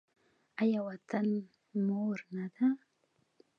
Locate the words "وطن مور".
0.87-2.17